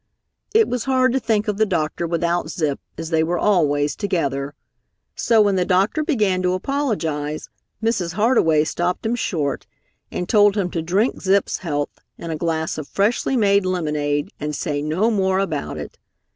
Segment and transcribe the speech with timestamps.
[0.55, 4.55] It was hard to think of the doctor without Zip, as they were always together.
[5.13, 7.49] So when the doctor began to apologize,
[7.83, 8.13] Mrs.
[8.13, 9.67] Hardway stopped him short,
[10.11, 14.55] and told him to drink Zip's health in a glass of freshly made lemonade, and
[14.55, 15.99] say no more about it.